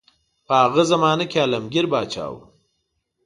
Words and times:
په 0.47 0.53
هغه 0.63 0.83
زمانه 0.91 1.25
کې 1.31 1.37
عالمګیر 1.43 1.85
پاچا 1.91 2.25
وو. 2.31 2.39